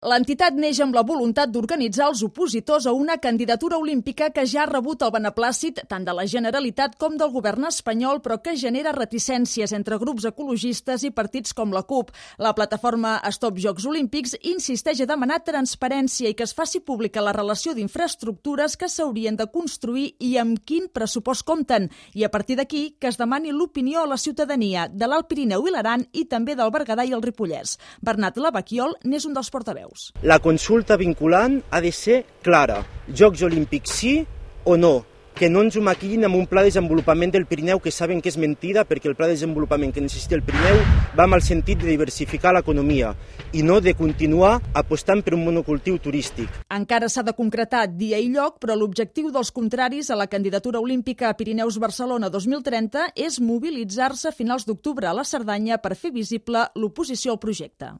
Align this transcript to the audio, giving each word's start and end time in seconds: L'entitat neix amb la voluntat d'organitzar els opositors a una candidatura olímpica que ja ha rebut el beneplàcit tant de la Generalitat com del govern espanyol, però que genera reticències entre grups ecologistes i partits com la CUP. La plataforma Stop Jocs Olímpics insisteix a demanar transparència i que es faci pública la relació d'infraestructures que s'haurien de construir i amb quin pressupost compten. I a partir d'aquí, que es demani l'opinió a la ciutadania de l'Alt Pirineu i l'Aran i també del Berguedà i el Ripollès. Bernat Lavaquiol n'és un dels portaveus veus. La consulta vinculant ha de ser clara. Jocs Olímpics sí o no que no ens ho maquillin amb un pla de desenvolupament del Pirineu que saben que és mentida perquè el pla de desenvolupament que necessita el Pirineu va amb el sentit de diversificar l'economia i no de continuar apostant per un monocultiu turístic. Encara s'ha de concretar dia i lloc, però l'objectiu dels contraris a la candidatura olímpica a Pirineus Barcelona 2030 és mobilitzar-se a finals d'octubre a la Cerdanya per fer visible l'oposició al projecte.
L'entitat 0.00 0.54
neix 0.56 0.78
amb 0.80 0.94
la 0.96 1.02
voluntat 1.04 1.50
d'organitzar 1.52 2.06
els 2.08 2.22
opositors 2.24 2.86
a 2.88 2.92
una 2.96 3.18
candidatura 3.20 3.76
olímpica 3.76 4.30
que 4.32 4.46
ja 4.48 4.62
ha 4.62 4.68
rebut 4.70 5.02
el 5.04 5.10
beneplàcit 5.12 5.82
tant 5.90 6.06
de 6.06 6.14
la 6.16 6.24
Generalitat 6.24 6.94
com 6.96 7.18
del 7.20 7.28
govern 7.34 7.66
espanyol, 7.68 8.22
però 8.24 8.38
que 8.40 8.54
genera 8.56 8.94
reticències 8.96 9.74
entre 9.76 9.98
grups 10.00 10.24
ecologistes 10.30 11.04
i 11.04 11.10
partits 11.12 11.52
com 11.52 11.74
la 11.76 11.82
CUP. 11.82 12.14
La 12.40 12.54
plataforma 12.56 13.18
Stop 13.28 13.58
Jocs 13.60 13.84
Olímpics 13.90 14.38
insisteix 14.40 15.02
a 15.04 15.08
demanar 15.10 15.42
transparència 15.44 16.32
i 16.32 16.38
que 16.38 16.48
es 16.48 16.56
faci 16.56 16.80
pública 16.80 17.20
la 17.20 17.36
relació 17.36 17.76
d'infraestructures 17.76 18.78
que 18.80 18.88
s'haurien 18.88 19.36
de 19.36 19.50
construir 19.52 20.14
i 20.16 20.38
amb 20.40 20.64
quin 20.64 20.88
pressupost 20.88 21.44
compten. 21.44 21.90
I 22.16 22.24
a 22.24 22.32
partir 22.32 22.56
d'aquí, 22.56 22.96
que 22.96 23.12
es 23.12 23.20
demani 23.20 23.52
l'opinió 23.52 24.00
a 24.00 24.08
la 24.08 24.16
ciutadania 24.16 24.88
de 24.88 25.12
l'Alt 25.12 25.28
Pirineu 25.28 25.68
i 25.68 25.76
l'Aran 25.76 26.08
i 26.14 26.24
també 26.24 26.56
del 26.56 26.72
Berguedà 26.72 27.04
i 27.04 27.12
el 27.12 27.28
Ripollès. 27.28 27.76
Bernat 28.00 28.40
Lavaquiol 28.40 28.96
n'és 29.04 29.28
un 29.28 29.36
dels 29.36 29.52
portaveus 29.52 29.89
veus. 29.90 30.12
La 30.22 30.38
consulta 30.38 30.96
vinculant 30.96 31.62
ha 31.70 31.80
de 31.80 31.92
ser 31.92 32.24
clara. 32.42 32.84
Jocs 33.08 33.42
Olímpics 33.42 33.90
sí 33.90 34.26
o 34.64 34.76
no 34.76 35.04
que 35.40 35.48
no 35.48 35.62
ens 35.64 35.76
ho 35.78 35.80
maquillin 35.80 36.26
amb 36.26 36.36
un 36.36 36.44
pla 36.44 36.60
de 36.60 36.68
desenvolupament 36.68 37.30
del 37.32 37.46
Pirineu 37.48 37.78
que 37.80 37.88
saben 37.94 38.18
que 38.20 38.28
és 38.28 38.36
mentida 38.36 38.82
perquè 38.84 39.08
el 39.08 39.14
pla 39.16 39.24
de 39.24 39.38
desenvolupament 39.38 39.94
que 39.94 40.02
necessita 40.04 40.34
el 40.36 40.42
Pirineu 40.44 40.82
va 41.16 41.24
amb 41.24 41.38
el 41.38 41.40
sentit 41.40 41.80
de 41.80 41.88
diversificar 41.88 42.52
l'economia 42.52 43.14
i 43.56 43.62
no 43.64 43.78
de 43.80 43.94
continuar 43.96 44.58
apostant 44.76 45.22
per 45.24 45.32
un 45.38 45.46
monocultiu 45.46 45.96
turístic. 45.96 46.50
Encara 46.68 47.08
s'ha 47.08 47.24
de 47.24 47.32
concretar 47.32 47.86
dia 47.88 48.20
i 48.20 48.28
lloc, 48.28 48.58
però 48.60 48.76
l'objectiu 48.76 49.30
dels 49.32 49.48
contraris 49.54 50.10
a 50.10 50.18
la 50.20 50.28
candidatura 50.28 50.82
olímpica 50.82 51.30
a 51.30 51.38
Pirineus 51.38 51.80
Barcelona 51.80 52.28
2030 52.28 53.14
és 53.16 53.40
mobilitzar-se 53.40 54.28
a 54.28 54.36
finals 54.36 54.68
d'octubre 54.68 55.08
a 55.08 55.16
la 55.16 55.24
Cerdanya 55.24 55.80
per 55.80 55.96
fer 55.96 56.12
visible 56.12 56.68
l'oposició 56.76 57.32
al 57.32 57.40
projecte. 57.40 57.94